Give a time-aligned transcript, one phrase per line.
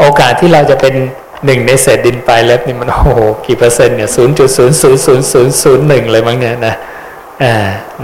[0.00, 0.94] โอกาสที่เราจะเป็น
[1.46, 6.74] หนึ่งในเศษดินปลายเล็บนี่มันโอ้โหกี่เปอร์เซ็นต์เนี่ยศูนย์จุดศูนย์ศูนย์ศูนย์ศูนย์ศูนย์หนึ่งเลยมั้งเนี่ยนะ
[7.42, 7.54] อ่า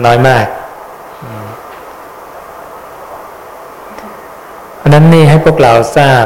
[0.04, 0.46] น้อยมาก
[4.78, 6.24] เพราะนั้นนี่ให้พวกเราทราบ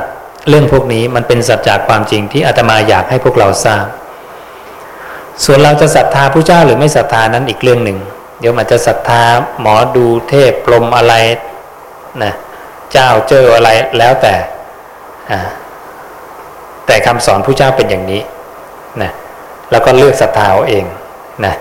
[0.48, 3.86] เรื่องพวกนี้มันเป็นสัจจะความจริงที่อาตมาอยากให้พวกเราทราบ
[5.44, 7.98] ส่วนเราจะศรัทธาผู้เจ้าหรือไม่ศรัทธานั้นอีกเรื่องหนึ่ง
[8.40, 9.22] เดี๋ยวมันจะศรัทธา
[9.60, 11.14] หมอดูเทพพรมอะไร
[12.22, 12.32] นะ
[12.92, 14.34] เจ้าเจ้าอะไรแล้วแต่
[15.30, 15.40] อ่า
[16.90, 18.22] แต่คำสอนผู้เจ้าเป็นอย่างนี้
[19.02, 19.10] นะ
[19.70, 20.84] แล้วก็เลือกศรัทธาเอาเอง
[21.44, 21.54] นะ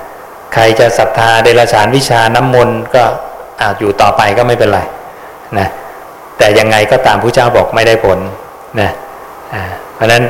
[0.53, 3.03] ใครจะศรัทธาเดรัจฉานวิชาน้ำมนต์ก็
[3.59, 4.79] อาอยู่ต่อไปก็ไม่เป็นไร
[5.59, 5.67] นะ
[6.37, 8.19] แต่ยังไงก็ตามผู้เจ้าบอกไม่ได้ผล
[8.81, 8.89] นะ
[9.95, 10.23] เพราะนั้น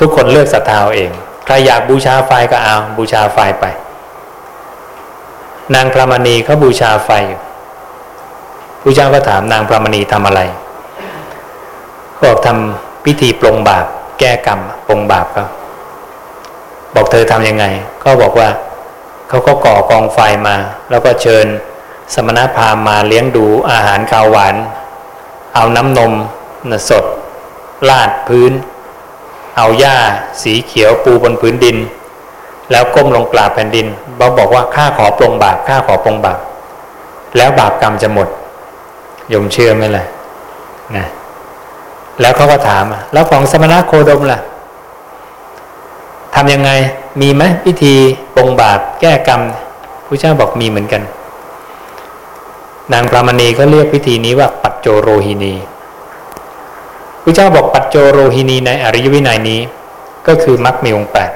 [0.00, 1.10] ทุกคนเลือกศรัทธาเอาเอง
[1.46, 3.64] ใครอยากบูชาไฟก็เอาบูชาไฟไป
[5.74, 7.40] นางพระมณีเขาบูชาไฟอยู่
[8.82, 10.40] ผู้เจ้าก็ถามนางพระมณีทำอะไร
[12.22, 13.86] บอกทำพิธีปลงบาป
[14.20, 15.44] แก้กรรมปลงบาปก็
[16.94, 17.64] บอกเธอทำยังไง
[18.04, 18.48] ก็บอกว่า
[19.28, 20.56] เขาก็ก่อกองไฟมา
[20.90, 21.46] แล้วก็เชิญ
[22.14, 24.54] สมณพราหมณ์มาเลี้ยงดูอาหารข้าวหวาน
[25.54, 26.12] เอาน้ำนม
[26.88, 27.04] สด
[27.88, 28.52] ลาดพื้น
[29.56, 29.96] เอาหญ้า
[30.42, 31.76] สีเขียวปูบนพื้นดิน
[32.70, 36.38] แล้วก้มลงกราบแผ่นดินเขาบอกว่าข้าขอปลงบาปข้าขอปลงบาป
[37.36, 38.28] แล้วบาปกรรมจะหมด
[39.32, 40.04] ยมเชื่อไหมล่ะ
[40.96, 41.06] นะ
[42.20, 44.40] แล้วเขาก็ถามแล้วของสมณะโคดมล่ะ
[46.34, 46.70] ทำยังไง
[47.20, 47.94] มีไหมพิธี
[48.36, 49.40] ปงบาปแก้กรรม
[50.06, 51.02] พระเจ้าบอกมีเหมือนกัน
[52.92, 55.54] นางพระมณีก็เรียกพิธีนี้ว่าปัจโจโรหินี
[57.22, 59.60] พระเจ้าบอกปัจโจโรหินีในอริยวินัยนี้
[60.26, 61.30] ก็คือมรรคมีองค์แปด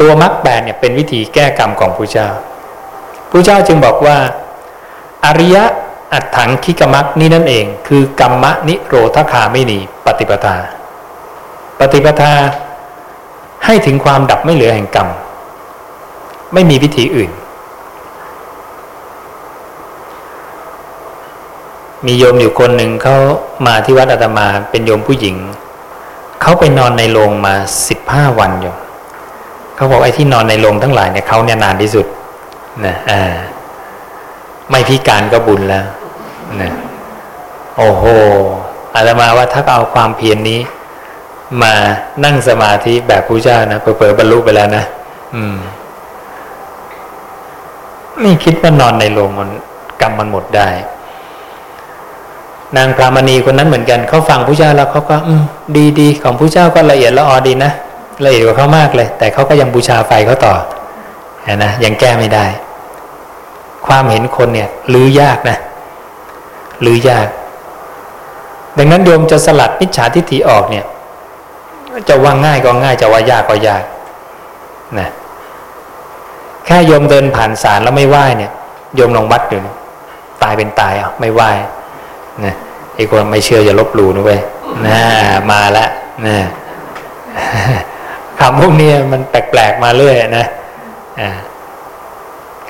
[0.00, 2.28] ตัวมรรคแปดเนี่ยเป็นวิธีแก้กรรมของพระเจ้า
[3.30, 4.16] พระเจ้าจึงบอกว่า
[5.24, 5.64] อริยะ
[6.16, 10.56] อัตถังคิกมักนี่นั่นเอง คือกรรมะนิโรธคาไม่หนีปฏิปทา
[11.78, 12.34] ปฏิปทา
[13.64, 15.08] ให้ถึงความดับไม่เหลือแห่งกรรม
[16.52, 17.30] ไม่มีวิธีอื่น
[22.06, 23.16] มีโยมอยู่คนหนึ่งเขา
[23.66, 25.36] มาที่วัดอาตมาเป็นโยมผู้หญิง
[26.42, 27.54] เขาไปนอนในโรงมา
[27.88, 28.74] สิบห้าวันอยู่
[29.76, 32.06] เขาบอกไอ้ที่นอนในโรงทั้งหลายเนี่ยเขาเนี่ยนานที่สุด
[32.86, 33.22] นะอ่า
[34.70, 35.84] ไม่พิการก็บุญแล้ว
[36.62, 36.72] นะ
[37.76, 38.04] โอ้โห
[38.94, 40.60] อาตมาว่าถ้าเอาความเพียรนนี้
[41.62, 41.72] มา
[42.24, 44.84] นั่งสมาธิแบบพระเจ้านะเผลอๆบรรลุไปแล้วนะ
[45.34, 45.56] อืม
[48.22, 49.50] นี่คิดว่านอนในโรงมัน
[50.00, 50.68] กรรมมันหมดได้
[52.76, 55.42] นางพรามณีคนนั้นเหมือนกันเขาฟังพระเจ้าแล้วเขาก็ อืม
[55.76, 57.72] ดีดีของพระเจ้าก็ละเอียดละออดีนะ
[58.24, 60.54] ละเอียดกว่าเขามากเลย แต่เขาก็ยังบูชาไฟเขาต่อ
[61.64, 62.44] นะยังแก้ไม่ได้
[63.86, 65.58] ความเห็นคนเนี่ยลื้อยากนะ
[66.84, 67.28] ลือยาก
[68.78, 70.84] ดังนั้นโยมจะสลัดมิจฉาทิฏฐิออกเนี่ย
[72.08, 73.82] จะว่าง่ายก็ง่ายจะว่ายากก็ยาก
[74.98, 75.08] นะ
[76.66, 78.52] แค่โยมเดินผ่านศาลแล้วไม่ไหว้เนี่ย
[78.96, 79.58] โยมลองวัดดู
[80.42, 81.50] ตายเป็นตายอะไม่ไหว้
[82.44, 82.54] นะ
[82.94, 84.40] ไอ้คนไม่เชื่ออย่าลบหลู่นะเว้ย
[84.86, 85.00] นะ
[85.50, 85.86] มาละ
[86.26, 86.36] นะ
[88.38, 90.46] คำพวกนี้มันแปลกๆมาเรื่อยนะ
[91.20, 91.30] อ่า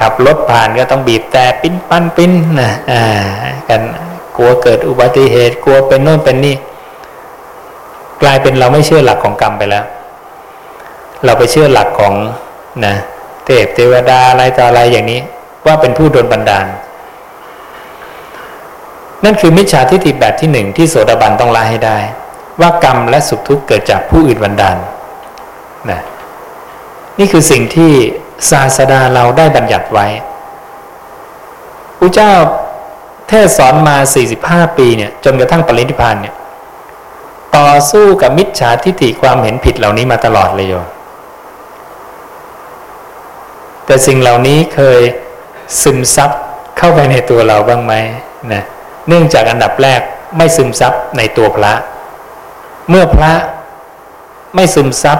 [0.01, 3.03] ขับรถผ่านก็ต้องบีบแต่ปิ้นปั้นปิ้นนะอ่า
[3.69, 3.81] กัน
[4.37, 6.57] กลัวเกิดอุบัติเหตุกลัวเป็นโน่นเป็นนี่
[8.23, 9.85] กลายเป็นเราไม่เชื่อหลักของกรรมไปแล้ว
[11.25, 12.15] เราไปเชื่อหลักของ
[12.85, 12.95] นะ
[13.45, 15.21] เทพเทวดาอะไรต่ออะไรอย่างนี้
[15.67, 16.67] ว่าเป็นผู้โดนบันดาล
[19.25, 21.99] นั่นคือมิจฉาทิฏฐิแบบที่หนึ่งที่โสดาบันต้องละให้ได้
[22.61, 24.77] ว่ากรรมและสุขทุกข์เกิดจากผู้อื่นบันดาล
[25.91, 26.01] นะ
[27.19, 27.93] นี่คือสิ่งที่
[28.51, 30.07] ศาสดาเราได้บัญญัติไว้
[31.99, 32.33] พระเจ้า
[33.29, 33.97] เทศสอนมา
[34.37, 36.35] 45 ปีเนี่ยจนกระทั่งปรินิพพานเนี่ย
[37.57, 40.87] ต่อสู้กับมิจฉาทิฏฐิความเห็นผิดเหล่านี้มาตลอดเลยโยม
[43.87, 45.01] แต่สิ่งเหล่านี้เคย
[45.83, 46.31] ซึมซับ
[46.79, 47.93] เข้าไปในตัวเราบ้างไหม
[48.53, 48.63] นะ
[49.09, 50.01] เนื่องจากอันดับแรก
[50.37, 51.73] ไม่ซึมซับในตัวพระ
[52.89, 53.33] เมื่อพระ
[54.55, 55.19] ไม่ซึมซับ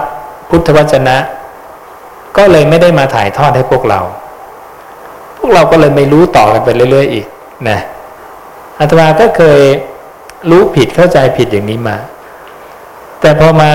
[0.49, 1.17] พุทธวจนะ
[2.37, 3.99] ก็เลยไม่ได้มาถ่ายทอดให้พวกเรา
[5.37, 7.25] พวกเราก็เลยไม่รู้ต่อกันไปเรื่อยๆอีก
[7.69, 7.79] นะ
[8.79, 9.59] อาตมาก็เคย
[10.49, 11.97] รู้ผิดเข้าใจผิดอย่างนี้มา
[13.21, 13.71] แต่พอมา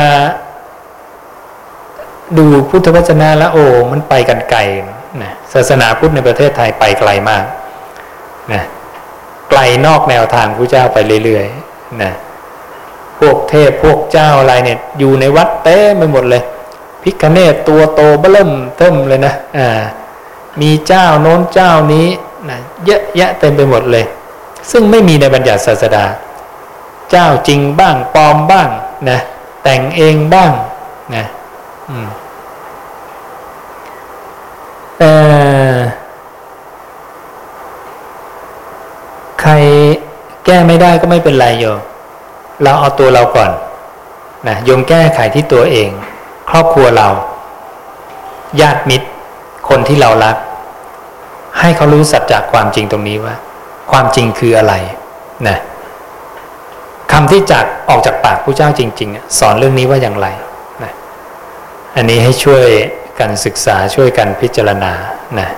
[2.39, 3.59] ดูพุทธวจนะแล้วโอ
[3.93, 4.61] มันไปกันไกล
[5.23, 7.45] นะศาสนาพุทธในประเทศไทยไปไกลมาก
[8.53, 8.63] นะ
[9.51, 12.13] ไกลนอกแนวทางพระเจ้าไปเรื่อยๆนะ
[13.21, 16.43] พวกเทพพวกเจ้าอะไรเนี่ยอยู่ในวัดเต็มไปหมดเลย
[17.03, 19.69] พิฆเนศตัวโตเบ้อเริ่มเทิ่มเลยนะอ่า
[20.61, 22.07] มีเจ้าโน้นเจ้านี้
[22.49, 24.05] นะเยอะแยะเต็มไปหมดเลย
[24.71, 26.05] ซึ่งไม่มีในบัญญัติศาสดา
[27.11, 28.69] เจ้าจริงบ้างปลอมบ้าง
[29.11, 29.19] นะ
[29.63, 30.53] แต่งเองบ้าง
[31.15, 31.25] นะ
[31.91, 32.09] อืม
[34.99, 35.05] เอ
[35.77, 35.79] อ
[39.41, 39.53] ใคร
[40.45, 41.79] แก้ไม่ได้ก็ไม่เป็นไรโยม
[42.63, 43.51] เราเอาตัวเราก่อน
[44.49, 45.91] นะโยมแก้ไขที่ตัวเอง
[46.51, 47.09] ครอบครัวเรา
[48.61, 49.09] ญาติมิตร
[49.69, 50.37] คนที่เรารัก
[51.59, 53.35] ให้เขารู้สัจจะความจริงตรงนี้ว่า
[53.91, 54.75] ความจริงคืออะไร
[55.49, 55.59] นะ
[57.13, 60.27] คำที่จากออกจากปากผู้เจ้าจริง ๆ สอนเรื่องนี้ว่าอย่างไร
[60.83, 60.93] นะ
[61.97, 62.65] อันนี้ให้ช่วย
[63.19, 64.93] กันศึกษาช่วยกันพิจารณา
[65.39, 65.49] นะ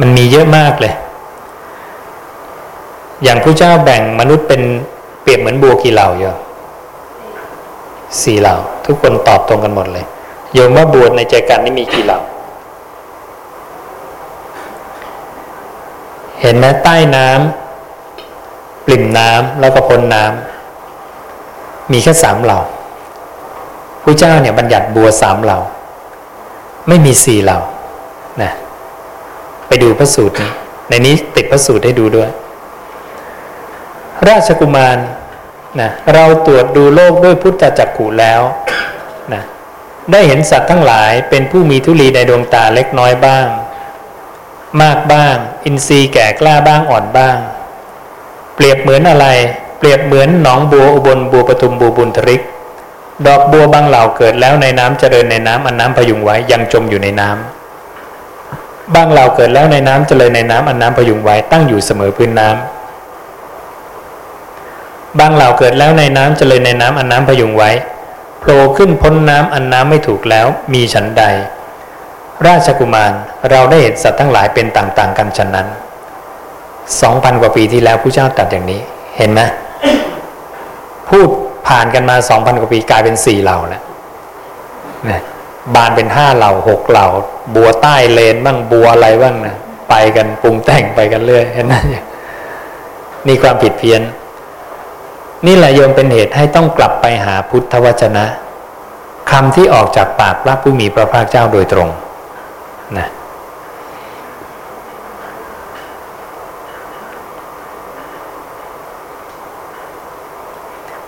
[0.00, 0.94] มันมีเยอะมากเลย
[3.22, 4.62] อย่างผู้เจ้าแบ่งมนุษย์เป็น
[5.26, 6.36] เปรียบเหมือนบัวกี่เหล่าโยม
[8.20, 8.54] สี่เหล่า
[8.86, 10.06] ทุกคนตอบตรงกันหมดเลย
[10.54, 12.18] โยมว่าบัวในใจกันนี่มีกี่เหล่า
[16.40, 22.58] เห็นไหมใต้น้ำปริ่มน้ำแล้วก็พ้นน้ำมีแค่สามเหล่า
[24.02, 25.58] ผู้เจ้าเนี่ยบัญญัติบัวสามเหล่า
[26.88, 27.58] ไม่มีสี่เหล่า
[28.42, 28.52] นะ
[29.66, 30.50] ไปดูพระสูตรนี้
[30.88, 32.30] ในนี้ติดพระสูตรให้ดูด้วย
[34.28, 34.98] ราชกุมาร
[35.80, 38.40] นะเราตรวจดูโลกด้วยพุทธจักขุแล้ว
[39.32, 39.42] นะ
[40.12, 43.46] ได้เห็นสัตว์ทั้งหลายเป็นผู้มีทุลีในดวงตาเล็กน้อยบ้าง
[44.82, 47.38] มากบ้าง อินทรีย์แก่กล้าบ้างอ่อนบ้าง
[48.54, 49.26] เปรียบเหมือนอะไร
[49.78, 52.42] เปรียบเหมือนหนองบัวอุบลบัวปทุมบัวบุญทริก
[53.26, 62.75] ดอกบัวบางเหล่าเกิดแล้วในน้ำเจริญในน้ำอันน้ำพยุงไว้ยังจมอยู่ในน้ำบางเหล่าเกิดแล้วในน้ำเจริญในน้ำอันน้ำพยุงไว้ตั้งอยู่เสมอพื้นน้ำ
[65.20, 67.70] บางเหล่าเกิดแล้วในน้ำเจริญในน้ำอันน้ำพยุงไว้
[68.40, 71.24] โผล่ขึ้นพ้นน้ำอันน้ำไม่ถูกแล้วมีฉันใด
[72.46, 73.12] ราชกุมาร
[73.50, 75.66] เราได้เห็นสัตว์ทั้งหลายเป็นต่างๆกันฉะนั้น
[77.02, 78.80] สองพันกว่าปีที่แล้วผู้เจ้าตรัสอย่างนี้
[79.16, 79.40] เห็นไหม
[81.08, 81.28] พูด
[81.68, 83.82] ผ่านกันมาสองพันกว่าปีกลายเป็นสี่เหล่าแล้ว
[85.10, 85.20] นะ
[85.74, 87.06] บานเป็นห้าเหล่าหกเหล่า
[87.54, 89.54] บัวใต้เลนบ้างบัวอะไรบ้างนะ
[89.90, 91.74] ไปกันปรุงแต่งไปกันเรื่อยเห็นไหม
[93.26, 94.00] นี่ความผิดเพี้ยน
[95.46, 98.24] นี่แหละโยมเป็นเหตุให้ต้องกลับไปหาพุทธวจนะ
[99.30, 101.88] คำที่ออกจากปากพระผู้มีพระภาคเจ้าโดยตรง
[102.98, 103.06] นะ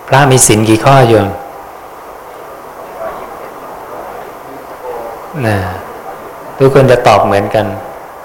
[0.08, 1.28] พระมีศีลกี่ข้อโยม
[5.46, 5.56] นะ
[6.58, 7.66] ทุกคนจะตอบเหมือนกัน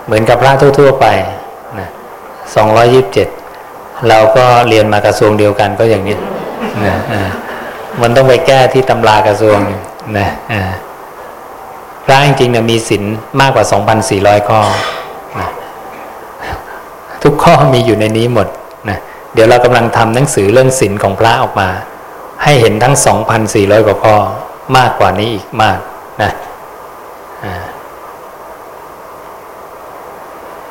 [0.06, 1.06] เหมือนกับพระทั่ว ๆ ไป
[1.80, 1.88] นะ
[2.56, 3.27] สองร้อยยิบเจ็ด
[4.09, 6.17] เราก็เรียนมากระทรวงเดียวกันก็อย่างนี้
[6.85, 6.95] นะ
[8.01, 9.59] มันต้องไปแก้ที่ตำรากระทรวง
[10.17, 10.29] นะ
[12.05, 13.03] พระจริงๆเนี่ยมีศีล
[13.39, 14.59] มากกว่าสองพันสี่ร้อยข้อ
[15.39, 15.50] นะ
[17.23, 18.47] ทุกข้อมีอยู่ในนี้หมด
[18.89, 18.97] นะ
[19.33, 21.69] เดี๋ยวเรากำลังทำหนังสือเรื่องศีลของพระออกมา
[22.44, 24.15] ให้เห็นทั้งสองพันสี่ร้อยกว่าข้อ
[24.77, 25.79] มากกว่านี้อีกมาก
[26.21, 26.31] นะ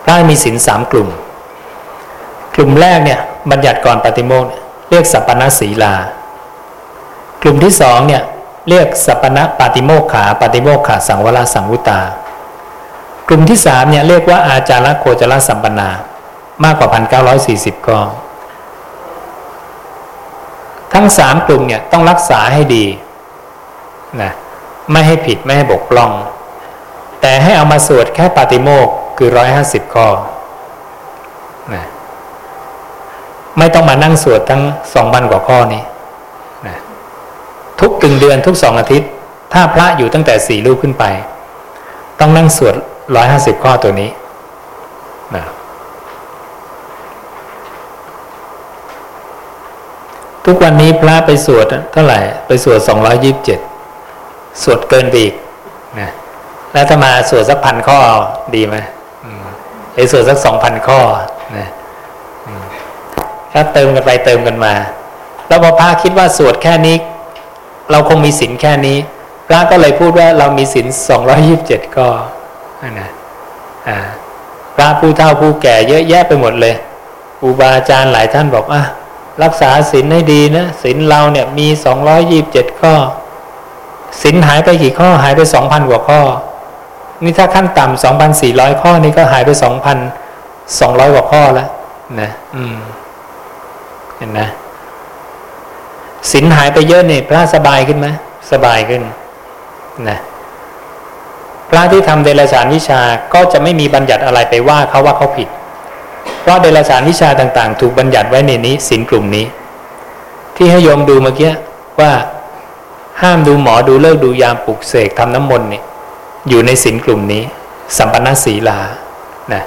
[0.04, 1.08] พระมีศีลสามกลุ่ม
[2.54, 3.20] กลุ่มแรกเนี่ย
[3.50, 4.44] บัญญัติก่อนปฏิโมก
[4.90, 5.94] เรียกสัปปนาศีลา
[7.42, 8.22] กลุ่มที่สองเนี่ย
[8.68, 12.00] เรียกสัปปนปฏิโมกขาปฏิโมกขาสังวรสังวุตา
[13.28, 15.88] กลุ่มที่สามเนี่ยเรียกว่าอาจารโคจรสัมปนา
[16.64, 17.98] มากกว่าพันเก้าร้อยสี่สิบก็
[20.92, 22.84] ทั้งสามกลุ่มเนี่ยต้องรักษาให้ดี
[24.22, 24.32] นะ
[24.92, 26.10] ไม่ให้ผิดไม่ให้บกพร่อง
[27.20, 30.08] แต่ให้เอามาสวดแค่ปาติโมกคือร้อยห้าสิบข้อ
[31.74, 31.84] นะ
[33.58, 34.62] ไม่ต้องมานั่งสวดทั้ง
[34.94, 35.82] สองพันกว่าข้อนี้
[36.66, 36.76] นะ
[37.80, 39.08] ทุกกึ่งเดือนทุกสองอาทิตย์
[39.52, 41.04] ถ้าพระอยู่ตั้งแต่สี่ลูกขึ้นไป
[42.20, 42.74] ต้องนั่งสวด
[43.16, 44.10] ร้อยห้าสิบข้อตัวนี้
[45.36, 45.44] นะ
[50.46, 53.60] ทุกวันนี้พระไปสวดเท่าไหร่ ไปสวดสองร้อยิบเจ็ด
[54.62, 55.34] สวดเกินไปอีก
[56.00, 56.10] นะ
[56.72, 57.98] แล้วถ้ามาสวดสักพันข้อ
[58.54, 58.76] ดีไหม
[59.94, 61.00] ไอ้สวดสักสองพันข้อ
[61.56, 61.68] นะ
[63.52, 64.74] ถ้าเติมกันไปเติมกันมา
[65.48, 66.96] แล้วพอพระคิดว่าสวดแค่นี้
[67.90, 68.98] เราคงมีศีลแค่นี้
[69.48, 72.08] พระก็เลยพูดว่าเรามีศีลสองร้อยิบเจ็ดข้อ
[73.00, 73.10] นะ
[74.76, 76.74] พระผู้เฒ่าผู้แก่เยอะแยะไปหมดเลย
[77.38, 78.82] ครูบาอาจารย์หลายท่านบอกอะ
[79.42, 82.94] รักษาศีลให้ดีนะศีลเราเนี่ยมีสองร้อยิบเจ็ดข้อ
[84.22, 86.20] ศีลหายไปกี่ข้อหายไปสองพันกว่าข้อ
[87.22, 89.98] นี่ถ้าขั้นต่ำสองพันสี่ร้อยข้อนี่ก็หายไปสองพัน
[90.80, 91.68] สองร้อยกว่าข้อแล้ว
[92.20, 92.76] นะ อืม
[94.22, 94.48] ห็นนะ
[96.32, 98.08] สินหายไปเยอะเนี่ยพระสบายขึ้นไหม
[98.52, 99.02] สบายขึ้น
[100.08, 100.18] นะ
[101.70, 103.00] พระที่ทำเดรัจฉานวิชา
[103.34, 105.48] ก็จะไม่มีบัญญัติอะไรไปว่าเขาว่าเขาผิด
[106.40, 109.46] เพราะเดรัจฉานวิชาต่าง ๆ ถูกบัญญัติไว้ในนี้สินกลุ่มนี้
[110.56, 111.52] ที่ให้โยมดูเมื่อกี้
[112.00, 112.12] ว่า
[113.22, 115.84] ห้ามดูหมอดูเลิกดูยามปลุกเสกทำน้ำมนต์เนี่ย
[116.48, 117.42] อยู่ในสินกลุ่มนี้
[117.96, 118.78] สัมปนาศีลา
[119.52, 119.62] นะ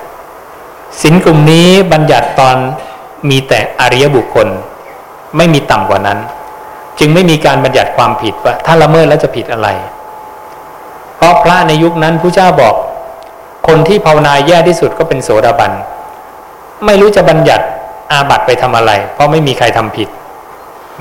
[1.02, 2.58] สินกลุ่มนี้บัญญัติตอน
[3.30, 4.48] มีแต่อริยบุคคล
[5.38, 6.20] ไม่มีต่ำกว่านั้น
[7.00, 9.68] จึงไม่มีการบัญญัติความผิดว่าถ้าละเมิดแล้วจะผิดอะไร
[11.18, 12.76] เพราะพระในยุคนั้นผู้เจ้าบอก
[13.68, 15.72] คนที่ภาวนาแย่ที่สุดก็เป็นโสดาบัน
[16.86, 17.66] ไม่รู้จะบัญญัติ
[18.12, 20.10] อาบัติไปทำอะไร เพราะไม่มีใครทำผิด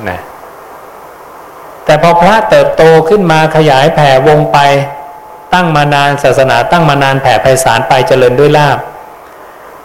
[0.09, 0.21] นะ
[1.85, 4.59] แต่พอพระเติบโตขึ้นมาขยายแผ่วงไป
[5.55, 8.79] ตั้งมานานศาสนาตั้งมานานแผ่ไพศาลไปเจริญด้วยลาบ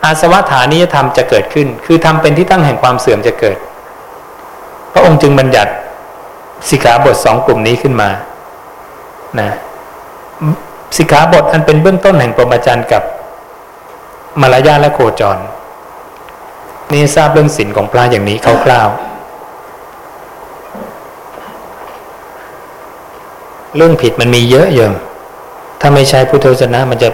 [0.04, 3.58] อาสวะฐานิยธรรมจะเกิดขึ้น คือทำเป็นที่ตั้งแห่งความเสื่อมจะเกิด
[4.94, 5.72] พระองค์จึงบัญญัติ
[6.70, 8.10] สิกขาบทสองกลุ่มนี้ขึ้นมา
[9.40, 9.50] นะ
[10.98, 13.04] สิกขาบทอันเป็นเบื้องต้นแห่งปรมจันทร์กับ
[14.42, 15.38] มารยาและโคจร
[16.94, 19.10] นี่ทราบเรื่องศีลของพระอย่างนี้คร่าวๆ
[23.76, 24.94] เรื่องผิดมันมีเยอะเยิม
[25.80, 27.10] ถ้าไม่ใช้พุทธวจนะมันจะ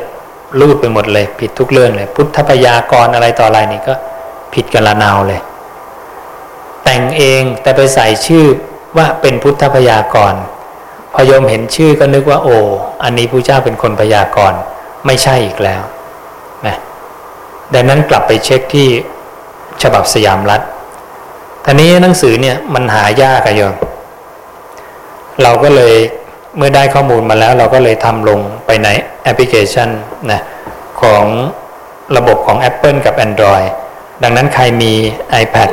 [0.59, 3.93] รูดไปหมดเลย ผิดทุกเรื่องเลย พุทธพยากรอะไรต่ออะไรนี่ก็
[4.53, 5.41] ผิดกันละนาวเลย
[6.83, 8.45] แต่งเองแต่ไปใส่ชื่อ
[8.97, 10.33] ว่าเป็นพุทธพยากร
[11.13, 12.55] พอยมเห็นชื่อก็นึกว่า โอ้
[13.03, 14.53] อันนี้พระเจ้าเป็นคนพยากร
[15.05, 15.81] ไม่ใช่อีกแล้ว
[16.67, 16.75] นะ
[17.73, 18.87] ดังนั้นกลับไปเช็คที่
[19.83, 20.61] ฉบับสยามรัฐ
[21.65, 23.73] ทีนี้หนังสือเนี่ยมันหายากอะโยม
[25.43, 25.95] เราก็เลย
[26.57, 28.87] เมื่อได้ข้อมูลมาแล้วเราก็เลยทำลงไปใน
[29.23, 29.89] แอปพลิเคชัน
[30.31, 30.39] นะ
[31.01, 31.23] ของ
[32.17, 33.67] ระบบของ Apple กับ Android
[34.23, 34.93] ดังนั้นใครมี
[35.43, 35.69] iPad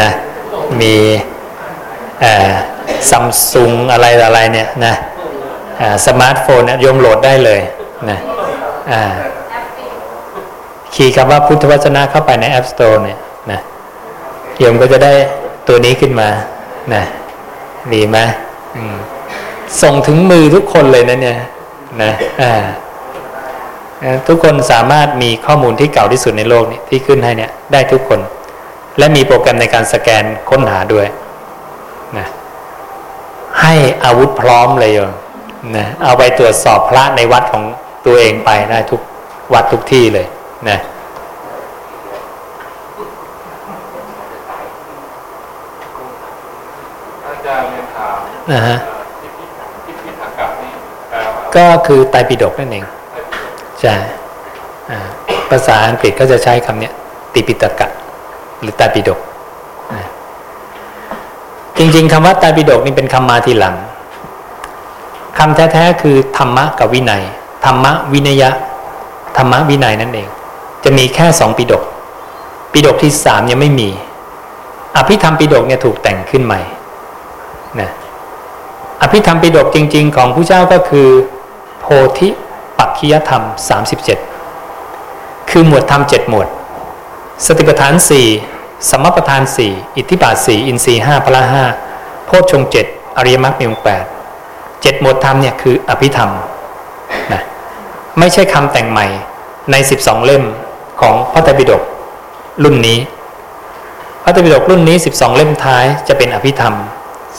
[0.00, 0.10] นะ
[0.80, 0.94] มี
[3.10, 4.94] ซัมซุงอะไรอะไรเนี่ยนะ
[6.06, 7.60] สมาร์ทโฟนเนี่ยมโหลดได้เลย
[8.10, 8.18] นะ
[10.94, 13.18] คีย์คำว่าพุทธวจนะเข้าไปใน App Store เนี่ย
[13.50, 13.60] นะ
[14.58, 15.12] โยมก็จะได้
[15.68, 16.28] ตัวนี้ขึ้นมา
[16.94, 17.02] นะ
[17.92, 18.18] ดีไหม
[19.82, 21.36] ส่งถึงมือทุกคนเลยนะเนี่ย
[22.02, 22.12] นะ
[24.28, 28.20] ทุกคนสามารถมีข้อมูลที่เก่าที่สุดในโลกนี้ที่ขึ้นให้เนี่ยได้ทุกคน
[28.98, 31.06] และมีโปรแกรมในการสแกนค้นหาด้วย
[32.18, 32.26] นะ
[33.60, 33.74] ให้
[34.04, 35.12] อาวุธพร้อมเลยโยม
[35.76, 37.64] นะเอาไปตรวจสอบพระในวัดของ
[38.06, 39.00] ตัวเองไปได้ทุก
[39.52, 40.26] วัดทุกที่เลย
[40.68, 40.78] นะ
[47.26, 48.16] อาจารย์เรียนถาม
[48.52, 48.76] นะฮะ
[49.20, 50.72] ที่พิธกับนี่
[51.10, 52.84] แปลว่า ก็คือไตรปิฎกนั่นเอง
[53.80, 53.94] ใช่
[55.50, 56.90] ภาษาอังกฤษก็จะใช้คำนี้
[57.34, 57.88] ติปิตกะ
[58.60, 59.20] หรือไตรปิฎก
[61.78, 63.76] จริง ๆคำว่าไตรปิฎกนี่เป็นคำมาทีหลัง
[65.38, 67.22] คำแท้ๆคือธรรมะกับวินัย
[67.64, 68.50] ธรรมะวินยะ
[69.36, 70.28] ธรรมะวินัยนั่นเอง
[70.84, 71.82] จะมีแค่สองปิฎก
[72.72, 73.88] ปิฎกที่สามยังไม่มี
[74.96, 76.60] อภิธรรมปิฎกเนี่ยถูกแต่งขึ้นใหม่
[77.80, 77.90] นะ
[79.02, 81.08] อภิธรรมปิฎกจริง ๆ ของผู้เจ้าก็คือ
[81.82, 81.86] โพ
[82.18, 82.28] ธิ
[82.78, 83.42] ปักขิยธรรม
[84.66, 86.48] 37 คือหมวดธรรมเจ็ดหมวด
[87.46, 88.26] สติปัฏฐานสี่
[88.90, 91.64] สมประทานสี่อิทธิบาทสี่อินทรีห้าพละห้า
[92.26, 92.86] โพชฌงเจ็ด
[93.16, 94.04] อริยมรรคมีองแปด
[94.82, 96.30] เจ็ดหมวดธรรมเนี่ยคืออภิธรรม
[97.32, 97.42] นะ
[98.18, 99.06] ไม่ใช่คำแต่งใหม่
[99.70, 100.44] ในสิบสองเล่ม
[101.00, 101.82] ของพระไตรปิฎก
[102.64, 102.98] รุ่นนี้
[104.24, 106.74] พระไตรปิฎกรุ่นนี้สิบสองเล่มท้ายจะเป็นอภิธรรม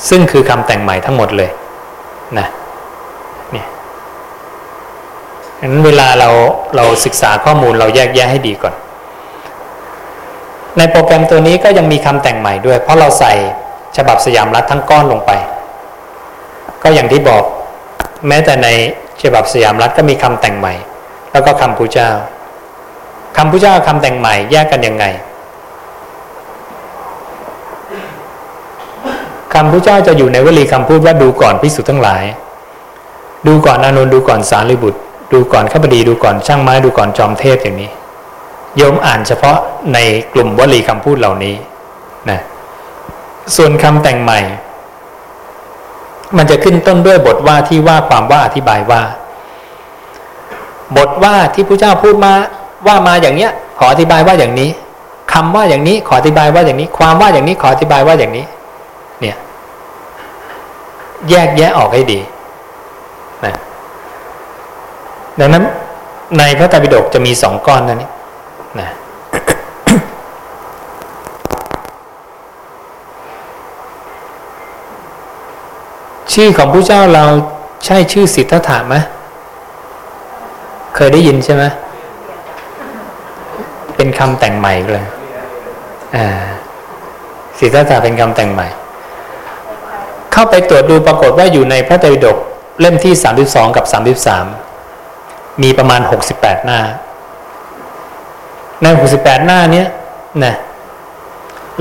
[0.09, 1.50] ซึ่งคือคำแต่งใหม่ทั้งหมดเลย
[2.38, 2.47] นะ
[3.51, 3.67] เนี่ย
[5.63, 6.29] นั้นเวลาเรา
[6.75, 8.74] เราศึกษาข้อมูลเราแยกแยะให้ดีก่อน
[10.77, 13.34] ในโปรแกรมตัวนี้ก็ยังมีคำแต่งใหม่ด้วย เพราะเราใส่
[13.98, 15.32] ฉบับสยามรัฐทั้งก้อนลงไป
[16.84, 17.43] ก็อย่างที่บอก
[18.27, 18.67] แม้แต่ใน
[19.22, 20.74] ฉบับสยามรัฐก็มีคำแต่งใหม่
[21.32, 22.10] แล้วก็คำพุเจ้า
[23.38, 25.05] คำพุเจ้าคำแต่งใหม่แยกกันยังไง
[29.53, 32.24] คำพุเจ้าจะอยู่ในวลีคำพูดว่าดูก่อนพิสุทั้งหลาย
[33.48, 35.00] ดูก่อนอานนท์ดูก่อนสารีบุตร
[35.33, 37.91] ดูก่อนข้าพดีดูก่อนช่างไม้ดูก่อนจอมเทพอย่างนี้
[38.77, 39.57] โยมอ่านเฉพาะ
[39.93, 39.97] ใน
[40.33, 41.55] กลุ่มวลีคำพูดเหล่านี้
[42.29, 42.39] นะ
[43.55, 44.39] ส่วนคำแต่งใหม่
[46.37, 49.01] มันจะขึ้นต้นด้วยบทว่าที่ว่าความว่าอธิบายว่า
[50.97, 52.33] บทว่าที่พระเจ้าพูดมา
[52.87, 54.69] ว่ามาอย่างเนี้ย ขออธิบายว่าอย่างนี้
[55.33, 58.45] คำว่าอย่างนี้ขออธิบายว่าอย่างนี้ ความว่าอย่างนี้ขออธิบายว่าอย่างนี้
[59.21, 59.35] เนี่ย
[61.29, 62.19] แยกแยะออกให้ดี
[63.45, 63.55] นะ
[65.39, 65.63] ดังนั้น
[66.37, 68.09] ในพระไตรปิฎกจะมีสองก้อนนั่นนี่
[68.79, 68.89] นะ
[76.33, 77.25] ชื่อของผู้เจ้าเรา
[77.85, 78.95] ใช่ชื่อสิทธัตถะไหม
[80.95, 81.63] เคยได้ยินใช่ไหม
[83.95, 85.03] เป็นคำแต่งใหม่เลย
[86.15, 86.27] อ่า
[87.59, 88.67] สิทธัตถะเป็นคำแต่งใหม่
[90.31, 92.37] เข้าไปตรวจดูปรากฏว่าอยู่ในพระไตรปิฎก
[92.79, 93.13] เล่มที่
[93.45, 94.62] 32 กับ 33
[95.62, 96.01] มีประมาณ
[96.33, 96.79] 68 หน้า
[98.81, 98.86] ใน
[99.17, 99.86] 68 หน้านี้
[100.43, 100.53] นะ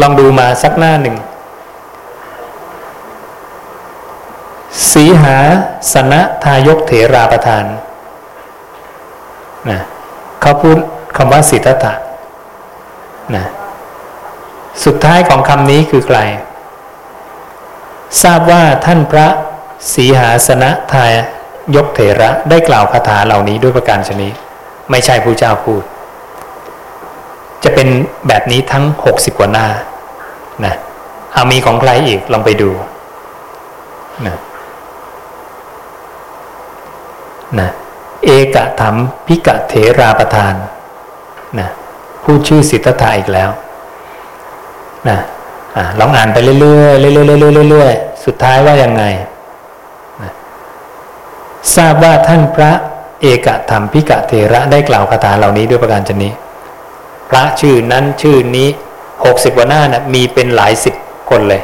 [0.01, 1.17] ลองดูมาสักหน้าหนึ่ง
[4.93, 5.37] สีหา
[5.93, 7.65] สนะทายกเถราประธาน
[9.71, 9.79] นะ
[10.41, 10.77] เขาพูด
[11.17, 11.93] คำว่าสิทธัตะ
[13.35, 13.45] นะ
[14.85, 16.19] สุดท้ายของคำนี้คือใคร
[18.23, 19.29] ทราบว่าท่านพระ
[19.95, 21.13] สีหาสนะทาย
[21.77, 24.33] ยกเถระได้กล่าวคาถาเหล่านี้ด้วยประการชนิด
[24.91, 25.83] ไม่ใช่ผู้เจ้าพูด
[27.65, 27.89] จะเป็น
[28.29, 29.67] แบบนี้ทั้งหกสิบกว่าหน้า
[30.65, 30.75] นะ
[31.33, 32.71] เอามีของใครอีกลองไปดู
[34.27, 34.37] นะ
[37.59, 37.69] นะ
[38.25, 38.95] เอกธรรม
[39.27, 40.55] พิกะเถราประทาน
[41.59, 41.69] นะ
[42.25, 43.51] พูดชื่อสิทธัตถะอีกแล้ว
[45.09, 45.19] นะ
[46.01, 49.05] ลองอ่านไปเรื่อยๆเรื่อยๆเรื่อยๆสุดท้ายว่ายังไง
[51.77, 52.73] ทราบว่าท่านพระ
[53.23, 56.33] เอกธรรมพิกะเถระได้กล่าวคาถาเหล่านี้ด้วยประการชนี้
[57.31, 58.69] พระชื่อนั้นชื่อนี้
[59.25, 60.95] หกสิบกว่าหน้านะมีเป็นหลายสิบ
[61.31, 61.63] คนเลย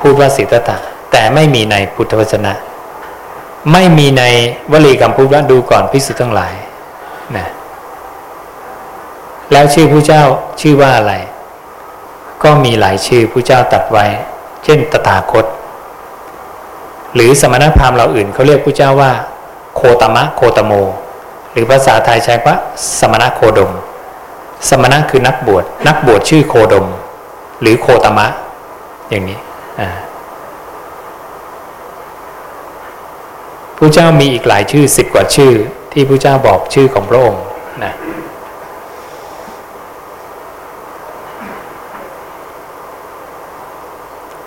[0.00, 0.76] พูดว่าสิทธัตถะ
[1.12, 2.52] แต่ไม่มีในพุทธวจนะ
[3.72, 4.22] ไม่มีใน
[4.72, 6.54] วลีคำพูดว่าดูก่อนพิสุทั้งหลาย
[7.36, 7.46] นะ
[9.52, 10.22] แล้วชื่อผู้เจ้า
[10.60, 11.14] ชื่อว่าอะไร
[12.42, 14.06] ก็มีหลายชื่อผู้เจ้าตัดไว้
[14.64, 15.44] เช่นตถาคต
[17.14, 19.12] หรือสมณพราหมณ์เราอื่นเขาเรียกผู้เจ้าว่า
[19.76, 20.72] โคตมะโคตโม
[21.52, 22.54] หรือภาษาไทยใช้ว่า
[22.98, 23.70] สมณะโคดม
[24.68, 26.86] สมณะคือนักบวชนักบวชชื่อโคดม
[27.60, 28.26] หรือโคตมะ
[29.10, 29.38] อย่างนี้
[33.76, 35.52] ผู้เจ้ามีอีกหลายชื่อสิบกว่าชื่อ
[35.92, 37.42] ที่ผู้เจ้าบอกชื่อของพระองค์
[37.84, 37.92] นะ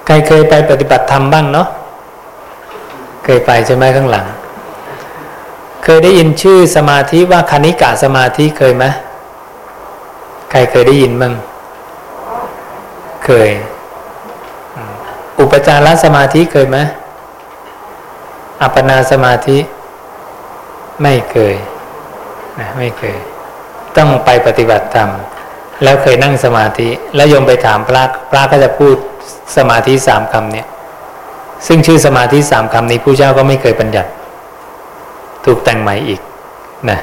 [0.05, 1.67] ใครเคยไปปฏิบัติธรรมบ้างเนาะ
[3.29, 4.25] เคยไปใช่ไหมข้างหลัง
[5.83, 8.85] เคยได้ยินชื่อสมาธิว่าคณิกะสมาธิเคยไหม
[10.51, 11.33] ใครเคยได้ยินบ้าง
[13.25, 13.49] เคย
[15.39, 16.77] อุปจารสมาธิเคยไหม
[18.61, 19.57] อัปปนาสมาธิ
[21.01, 21.55] ไม่เคย
[22.59, 23.17] นะไม่เคย
[23.97, 25.09] ต้องไปปฏิบัติธรรม
[25.83, 28.95] แล้วเคยนั่งสมาธิ แล้วยมไปถามพระพระก็จะพูด
[29.57, 30.67] สมาธิสามคำเนี่ย
[31.67, 34.09] ซึ่งชื่อสมาธิสามคำนี้ผู้เจ้าก็ไม่เคยบัญญัติ
[35.45, 36.21] ถูกแต่งใหม่อีก
[36.89, 36.99] นะ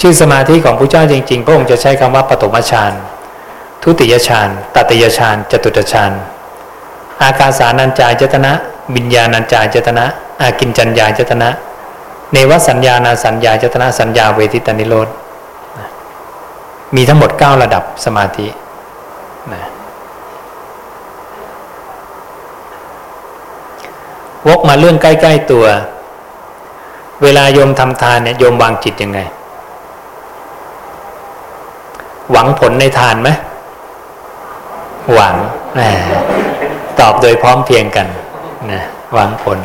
[0.00, 2.92] ชื่อสมาธิของผู้เจ้าจริงๆ พระองค์จะใช้คำว่าปฐมฌาน
[3.82, 6.12] ทุติยฌานตติยฌานจตุตฌาน
[7.22, 8.52] อากาสานัญจายตนะ
[8.94, 10.04] วิญญาณัญจายตนะ
[10.40, 11.48] อากินจัญญายตนะ
[12.32, 15.08] เนวสัญญานาสัญญายตนะสัญญาเวทิตานิโรธ
[16.94, 18.46] มีทั้งหมด 9 ระดับสมาธิ
[19.52, 19.62] นะ
[24.48, 25.64] วกมาเรื่องใกล้ ๆตัว
[27.22, 29.20] เวลาโยมทำทานเนี่ยโยมวางจิตยังไง
[32.30, 33.30] หวังผลในทานไหม
[35.12, 35.34] หวัง
[37.00, 38.06] ตอบโดยพร้อมเพียงกัน
[38.72, 38.80] นะ
[39.12, 39.58] หวังผล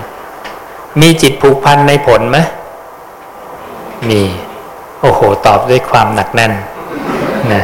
[1.02, 2.38] มีจิตผูกพันในผลไหม
[4.10, 4.22] มี
[5.02, 6.54] โอ้โห ตอบด้วยความหนักแน่น
[7.52, 7.62] นะ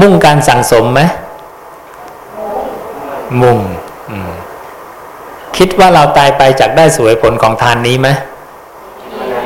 [0.00, 1.00] มุ่งการสั่งสมไหม
[3.42, 3.58] มุ่ง
[5.56, 8.08] คิดว่าเราตายไปจากได้สวยผลของทานนี้ไหม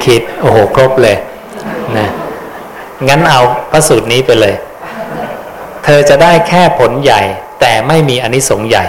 [0.04, 1.16] คิดโอ้โหครบเลย
[1.96, 2.08] นะ
[3.08, 3.40] งั้นเอา
[3.70, 4.54] พระสูตรนี้ไปเลย
[5.84, 7.22] เธอจะได้แค่ผลใหญ่
[7.60, 8.86] แต่ไม่มีอนิสงส์ใหญ่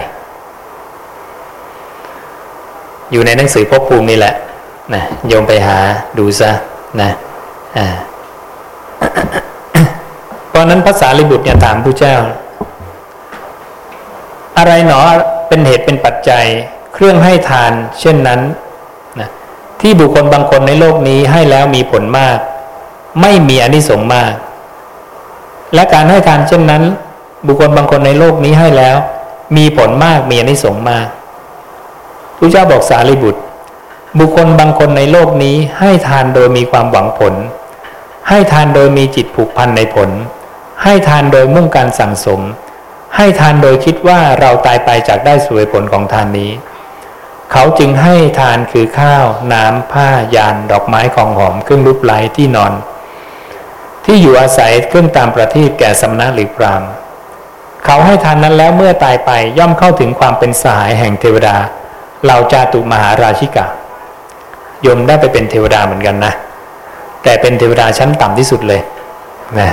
[3.12, 4.36] อยู่ในหนังสือพบภูมินี่แหละ
[4.94, 5.78] นะโยมไปหา
[6.18, 6.52] ดูซะ
[7.02, 7.10] นะ
[7.78, 7.88] อ่า
[10.50, 12.16] เพราะนั้นภาษาลิบุตรเนี่ยถามผู้เจ้า
[14.58, 15.00] อะไรหนอ
[15.48, 16.46] เป็นเหตุเป็นปัจจัย
[16.94, 18.42] เครื่องให้ทาน เช่นนั้น
[19.20, 19.30] นะ
[19.82, 22.38] ที่บุคคลบางคนในโลกนี้ให้แล้วมีผลมาก
[23.22, 24.34] ไม่มีอนิสงส์มาก
[25.74, 26.84] และการให้ทานเช่นนั้น
[27.48, 28.98] บุคคลบางคนในโลกนี้ให้แล้ว
[29.58, 31.08] มีผลมากมีอนิสงส์มาก
[32.38, 33.42] พระเจ้าบอกสารีบุตร
[34.20, 37.34] บุคคลบางคนในโลกนี้ให้ทานโดยมีความหวังผล
[38.30, 40.10] ให้ทานโดยมีจิตผูกพันในผล
[40.84, 42.42] ให้ทานโดยมุ่งการสั่งสม
[43.16, 46.52] ให้ทานโดยคิดว่าเราตายไปจากได้สวยผลของทานนี้
[47.52, 52.74] เขาจึงให้ทานคือข้าว น้ำผ้ายานดอกไม้ของหอมเครื่องรูปไล้ที่นอน
[54.06, 56.84] ที่อยู่อาศัยเครื่องตามประทีปแก่สำนักหรือพราม
[57.86, 61.56] เขาให้ทานนั้นแล้วเมื่อตายไปย่อมเข้าถึงความเป็นสหายแห่งเทวดา
[62.28, 63.66] เราจาตุมหาราชิกะ
[64.86, 66.34] ยมได้ไปเป็นเทวดาเหมือนกันนะ
[67.24, 68.82] แต่เป็นเทวดาชั้นต่ำที่สุดเลย
[69.60, 69.70] นะ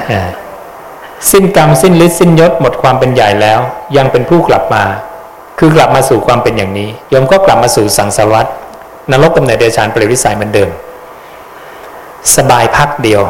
[1.31, 3.61] สิ้นกรรมสิ้นฤทธิ์สิ้นยศหมดความเป็นใหญ่แล้ว
[3.97, 4.85] ยังเป็นผู้กลับมา
[5.59, 8.47] คือกลับมาสู่ความเป็นอย่างนี้โยมก็กลับมาสู่สังสารวัฏ
[9.11, 10.71] นรกกำเนิดเดชานเปรตวิสัยเหมือนเดิม
[12.37, 13.23] สบายพักเดียว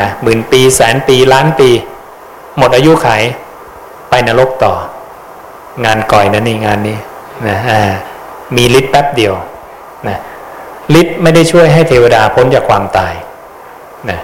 [0.00, 1.70] นะหมื่นปีแสนปีล้านปี
[2.58, 3.08] หมดอายุไข
[4.08, 4.72] ไปนรกต่อ
[5.84, 6.98] งานก่อยนะนี่งานนี้
[7.48, 7.56] นะ
[8.56, 9.34] มีฤทธิ์แป๊บเดียว
[10.08, 10.18] นะ
[11.00, 13.14] ฤทธิ์ไม่ได้ช่วยให้เทวดาพ้นจากความตาย
[14.10, 14.18] นะ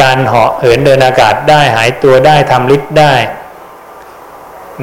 [0.00, 3.12] การเหาะเหินเดินอากาศได้หายตัวได้ทำฤทธิ์ได้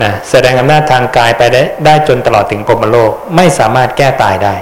[0.04, 4.56] นะแสดงอำนาจทางกายไปได้ได้จนตลอดถึงพรมโลกไม่สามารถแก้ตายได้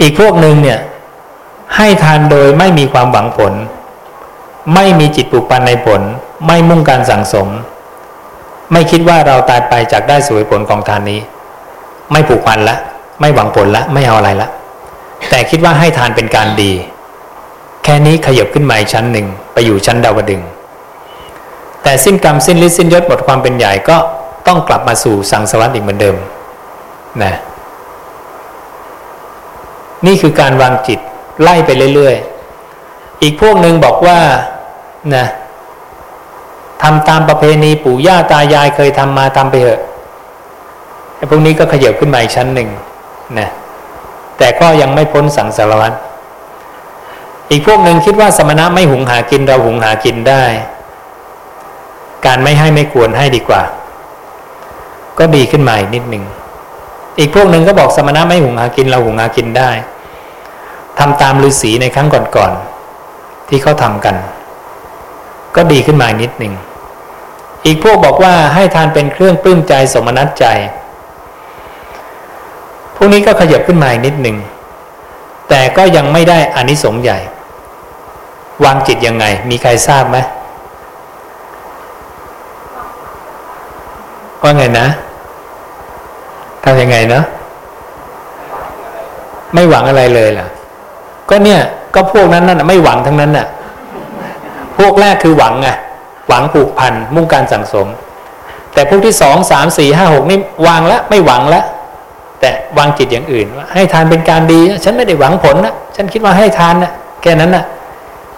[0.00, 0.78] อีกพวกหนึ่งเนี่ย
[1.76, 3.52] ให้ทานโดยไม่มีความหวังผล
[4.74, 6.00] ไม่มีจิตปลูกปันในผล
[6.46, 7.48] ไม่มุ่งการสั่งสม
[8.72, 11.20] ไม่คิดว่าเราตายไปจากได้สวยผลของทานนี้
[12.12, 12.76] ไม่ผูกพันละ
[13.20, 14.48] ไม่หวังผลละ ไม่เอาอะไรละ
[15.30, 16.72] แต่คิดว่าให้ทานเป็นการดี
[17.84, 20.42] แค่นี้ขยับขึ้นมาอีกชั้นหนึ่งไปอยู่ชั้นดาวดึง
[21.82, 23.96] แต่สิ้นกรรมสิ้นฤทธิ์สิ้นยศหมดความเป็นใหญ่ก็
[24.46, 26.16] ต้องกลับมาสู่สังสารวัฏอีกเหมือนเดิม
[27.22, 27.34] นะ
[30.06, 30.98] นี่คือการวางจิต
[31.42, 34.18] ไล่ไปเรื่อยๆ อีกพวกหนึ่งบอกว่า
[35.14, 35.26] นะ
[36.82, 39.80] ทำตามประเพณีปู่ย่าตายายเคยทำมาทำไปเถอะ
[41.16, 42.68] ไอ้พวกนี้ก็ขยับขึ้นมาอีกชั้นหนึ่ง
[43.38, 43.48] นะ
[44.38, 45.92] แต่ก็ยังไม่พ้นสังสารวัฏ
[47.50, 50.42] อีกพวกหนึ่งคิดว่าสมณะไม่หุงหากินเราหุงหากินได้
[52.26, 53.62] การไม่ให้ไม่ควรให้ดีกว่า
[55.18, 56.24] ก็ดีขึ้นมาอีกนิดหนึ่ง
[57.18, 59.70] อีกพวกหนึ่งก็บอกสมณะไม่หุงหากินเราหุงหากินได้
[60.98, 64.16] ทำตามฤาษีในครั้งก่อนๆที่เขาทำกัน
[65.56, 66.54] ก็ดีขึ้นมานิดหนึ่ง
[67.66, 70.44] อีกพวกบอกว่าให้ทานเป็นเครื่องปลื้มใจสมนัตใจ
[72.96, 74.36] พวกนี้ก็ขยับขึ้นมาอีกนิดหนึ่ง
[75.48, 77.18] แต่ก็ยังไม่ได้อานิสงส์ใหญ่
[78.64, 80.18] วางจิตยังไง มีใครทราบไหม
[84.42, 84.86] ว่าไงนะ
[86.64, 87.24] ทำยังไงเนาะ
[89.54, 90.46] ไม่หวังอะไรเลยล่ะ
[91.28, 91.60] ก็เนี่ย
[91.94, 93.46] ก็พวกนั้นนั่นไม่หวังทั้งนั้นน่ะ
[94.78, 95.68] พวกแรกคือหวังไง
[96.28, 97.86] หวังผูกพันมุ่งการสั่งสม
[98.74, 101.64] แต่พวกที่สองสามสี่ห้าหกนี่วางแล้วไม่หวังแล้ว
[102.40, 107.64] แต่วางจิตอย่างอื่นว่าให้ทานเป็นการดี ฉันไม่ได้หวังผลนะฉันคิดว่าให้ทานนะแค่นั้นนะ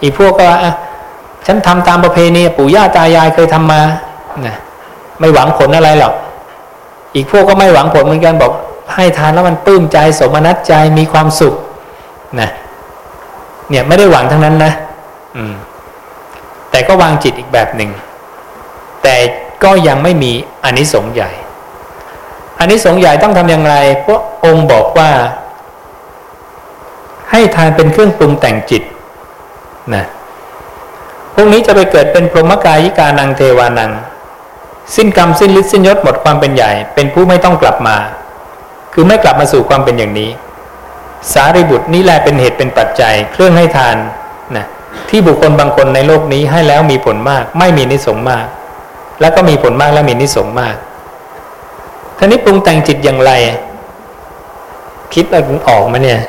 [0.01, 0.45] อีกพวกก็
[1.47, 3.81] ฉันทำตามประเพณีปู่ย่าตายายเคยทำมา
[4.47, 4.55] นะ
[5.19, 6.13] ไม่หวังผลอะไรหรอก
[7.15, 8.51] อีกพวกก็ไม่หวังผลเหมือนกันบอก
[8.95, 11.53] ให้ทานแล้วมันปลื้มใจสมนัตใจมีความสุข
[12.39, 12.49] นะ
[13.69, 14.73] เนี่ยไม่ได้หวังทั้งนั้นนะ
[15.35, 15.55] อืม
[16.71, 17.89] แต่ก็วางจิตอีกแบบหนึ่ง
[19.03, 19.15] แต่
[19.63, 20.31] ก็ยังไม่มี
[20.63, 21.31] อนิสงส์ใหญ่
[22.59, 23.75] อันนี้สงใหญ่ต้องทำอย่างไร
[24.05, 25.09] พวกองค์บอกว่า
[27.31, 28.83] ให้ทานเป็นเครื่องปรุงแต่งจิต
[29.95, 30.05] นะ
[31.33, 33.91] พวกนี้จะไปเกิดเป็นพรหมกายิกานังเทวานัง
[34.95, 37.97] สิ้นกรรมสิ้นฤทธิ์สิ้นยศหมดความเป็นใหญ่ เป็นผู้ไม่ต้องกลับมา
[38.93, 40.29] คือไม่กลับมาสู่ความเป็นอย่างนี้
[41.33, 43.95] สารีบุตรนี่แหละเป็นเหตุเป็นปัจจัย เครื่องให้ทาน
[44.55, 44.65] นะ
[45.09, 48.45] ที่บุคคลบางคนในโลกนี้ให้แล้วมีผลมาก ไม่มีนิสงมาก
[49.21, 50.75] แล้วก็มีผลมากและมีนิสงมาก
[52.17, 53.31] ท่านี้ปรุงแต่งจิตอย่างไร
[55.13, 55.25] คิด
[55.69, 56.19] ออกมาเนี่ย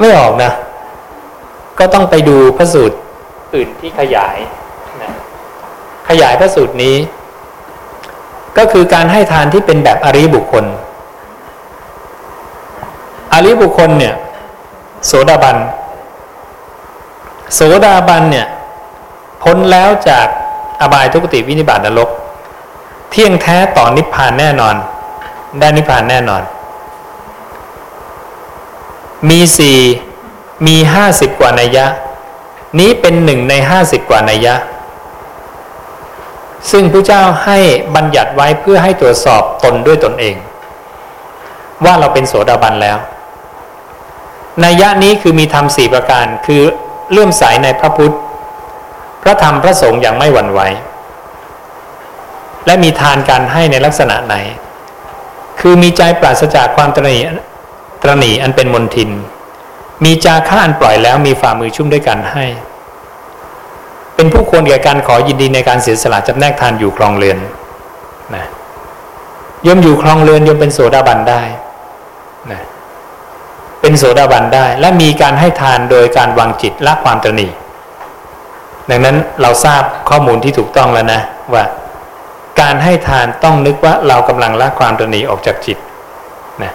[0.00, 0.52] ไม่ออกนะ
[1.78, 2.96] ก็ต้องไปดูพระสูตร
[3.54, 4.36] อื่นที่ขยาย
[5.02, 5.10] นะ
[6.08, 6.96] ขยายพระสูตรนี้
[8.58, 10.64] ก็คือการให้ทานที่เป็นแบบอริบุคคล
[13.32, 14.14] อริบุคคลเนี่ย
[15.06, 15.56] โสดาบัน
[17.54, 18.46] โสดาบันเนี่ย
[19.42, 20.26] พ้นแล้วจาก
[20.80, 22.08] อบายทุกติวินิบาตนรก
[23.10, 24.74] เที่ยงแท้ต่อนิพพานแน่นอน
[25.58, 26.42] ได้นิพพานแน่นอน
[29.28, 29.78] มีสี่
[30.66, 31.86] มีห้าสิบกว่านัยยะ
[32.78, 34.54] นี้เป็นหนึ่งในห้าสิบกว่านัยยะ
[36.70, 37.58] ซึ่งพระเจ้าให้
[37.96, 40.36] บัญญัติไว้เพื่อให้ตรวจสอบตนด้วยตนเอง
[41.84, 42.98] ว่าเราเป็นโสดาบันแล้ว
[44.64, 46.62] นัยยะนี้คือมีธรรมสี่ประการคือ
[47.10, 48.14] เลื่อมใสในพระพุทธ
[49.22, 50.60] พระธรรมพระสงฆ์อย่างไม่หวั่นไหว
[52.66, 54.34] และมีทานการให้ในลักษณะไหน
[55.60, 57.18] คือมีใจปราศจากความตรณี
[58.02, 59.10] ตรณีอันเป็นมนทิน
[60.04, 62.44] มีจาค่าอันปล่อยแล้วมีฝ่ามือชุ่มด้วยกันให้
[64.16, 67.38] เป็นผู้ควรแก่การขอยินดีในการเสียสละจำแนกทานอยู่คลองเรือน
[68.34, 68.44] นะ
[69.66, 71.42] ยมอยู่คลองเรือนยมเป็นโสดาบันได้
[72.52, 72.60] นะ
[73.80, 77.48] เป็นโสดาบันได้ และมีการให้ทานโดยการวางจิตละความตรณี
[78.90, 81.20] ดังนั้นเราทราบข้อมูลที่ถูกต้องแล้วนะ
[81.52, 81.64] ว่า
[82.60, 85.78] การให้ทานต้องนึกว่าเรากำลังละความตนีออกจากจิต
[86.62, 86.72] นะ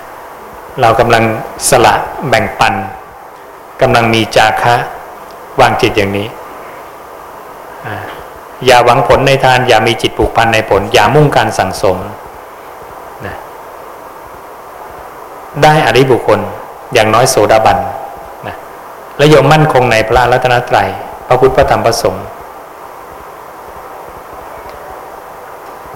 [0.81, 1.23] เรากำลัง
[1.69, 1.93] สละ
[2.29, 2.73] แบ่งปัน
[3.81, 4.75] กำลังมีจาคะ
[5.59, 6.27] วางจิตอย่างนี้
[8.65, 11.97] อย่าหวังผลในทาน อย่ามีจิตผูกพันในผล อย่ามุ่งการสั่งสม
[13.25, 13.35] นะ
[15.63, 16.39] ได้อริบุคคล
[16.93, 17.77] อย่างน้อยโสดาบัน
[18.47, 18.55] นะ
[19.17, 20.89] และยมมั่นคงในพระรัตนตรัย
[21.27, 22.25] พระพุทธพระธรรมพระสงฆ์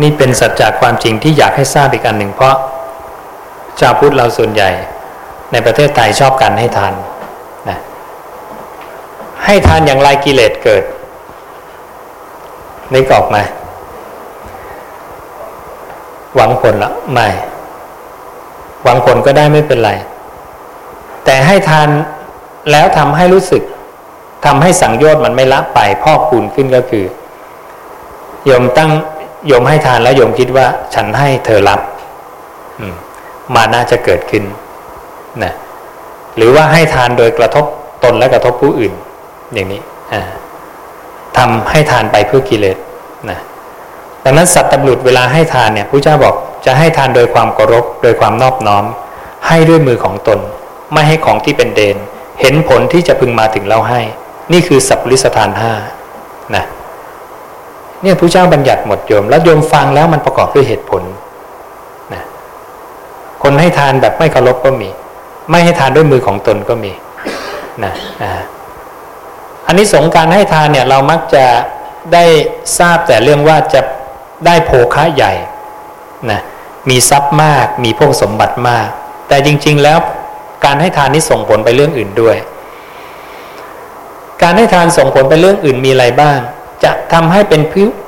[0.02, 2.56] นี่เป็นสัจจะความจริงที่อยากให้ทราบอีกอันหนึ่ง เพราะ
[3.80, 4.70] ชาวพุทธเราส่วนใหญ่
[5.52, 6.94] ในประเทศไทยชอบการให้ทาน
[7.70, 7.78] นะ
[9.46, 10.84] ให้ทานอย่างไรกิเลสเกิด
[12.94, 13.38] นึกออกไหม
[16.36, 17.28] หวังผลละไม่
[18.84, 19.92] หวังผลก็ได้ไม่เป็นไร
[21.26, 21.90] แต่ให้ทาน
[22.72, 23.64] แล้วทำให้รู้สึก
[24.46, 27.06] ทำให้สังโยชน์มันไม่ละไปพอกคูณขึ้นก็คือ
[28.46, 28.92] โยมตั้ง
[29.48, 31.82] โยมให้ทานแล้วโยมคิดว่า ฉันให้เธอรับ
[33.56, 34.44] มาน่าจะเกิดขึ้น
[35.44, 35.54] นะ
[36.36, 37.66] หรือว่าให้ทานโดยกระทบ
[38.04, 38.94] ตนและกระทบผู้อื่น
[39.54, 39.82] อย่างนี้
[41.38, 42.78] ทำให้ทานไปเพื่อกิเลส
[43.30, 43.40] นะ
[44.24, 48.86] ดังนั้นสัตว์ตำรุดเวลาให้ทานเนี่ยพระเจ้าบอกจะให้ทานโดยความเคารพโดยความนอบน้อม
[49.48, 50.40] ให้ด้วยมือของตน
[50.94, 51.98] ไม่ให้ของที่เป็นเดน
[52.42, 54.02] เห็นผลที่จะพึงมาถึงเราให้
[54.52, 55.74] นี่คือสัพพลิสทานห้า
[56.56, 56.66] นะ
[58.02, 61.04] เนี่ยพระเจ้าบัญญัติหมดโยม แล้วโยมฟังแล้วมันประกอบด้วยเหตุผล
[62.14, 62.24] นะ
[63.44, 64.90] คนให้ทานแบบไม่เคารพก็มี
[65.52, 66.92] ไม่ให้ทานด้วยมือของตนก็มี
[67.84, 68.32] นะนะ
[69.68, 71.46] อันนี้สงการให้ทานเนี่ยเรามักจะ
[72.14, 72.26] ได้
[72.78, 73.82] ทราบแต่เรื่องว่าจะ
[74.46, 75.34] ได้โภคะใหญ่
[76.32, 76.42] นะ
[76.90, 78.88] มีทรัพย์มากมีพวกสมบัติมาก
[79.28, 80.00] แต่จริง ๆ แล้ว
[80.66, 82.38] การให้ทานนี้ส่งผลไปเรื่องอื่นด้วย
[84.44, 86.40] การให้ทานส่งผลไปเรื่องอื่นมีอะไรบ้าง
[86.84, 87.62] จะทำให้เป็น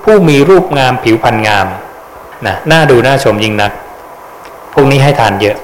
[0.03, 1.67] ผู้มีรูปงามผิวพรรณงาม
[2.47, 3.71] นะน่าดูน่าชมยิ่งนัก
[4.73, 5.57] พวกนี้ให้ทานเยอะ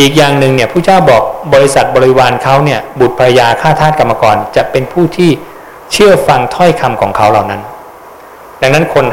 [0.00, 1.22] อีกอย่างหนึ่งเนี่ยผู้เจ้าบอก
[1.54, 5.30] บริษัทบริวารเขาเนี่ยบุตรภรรยาข้าทาสกรรมกร จะเป็นผู้ที่
[5.92, 7.60] เชื่อฟังถ้อยคำของเขาเหล่านั้น
[8.62, 9.04] ดังนั้นคน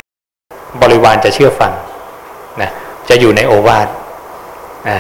[0.81, 1.71] บริวารจะเชื่อฟัง
[2.61, 2.69] นะ
[3.09, 3.87] จะอยู่ในโอวาท
[4.87, 4.97] อ่า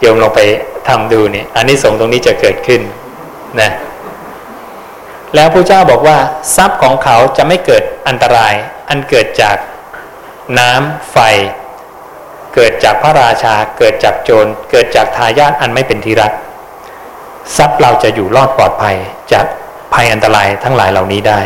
[0.00, 0.40] โยมลองไป
[0.88, 2.80] ทำดูเนี่ยอันนี้สงตรงนี้จะเกิดขึ้น
[3.60, 3.70] นะ
[5.34, 6.18] แล้วพระเจ้าบอกว่า
[6.56, 8.54] ทรัพย์ของเขาจะไม่เกิดอันตราย
[8.88, 9.56] อันเกิดจาก
[10.58, 11.18] น้ำไฟ
[12.54, 16.32] เกิดจากพระราชา เกิดจากโจร เกิดจากทายาทอันไม่เป็นที่รัก
[17.56, 18.96] ทรัพย์เราจะอยู่รอดปลอดภัย
[19.32, 19.46] จาก
[19.94, 21.40] ภัยอันตรายทั้งหลายเหล่านี้ได้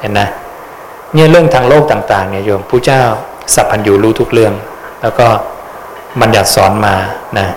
[0.00, 0.28] เห็นนะ
[1.14, 3.02] เนี่ยเรื่องทางโลกต่างๆเนี่ยโยมผู้เจ้า
[3.54, 4.54] สัพพัญญูรู้ทุกเรื่อง
[5.02, 5.26] แล้วก็
[6.20, 6.94] บัญญัติสอนมา
[7.38, 7.48] นะ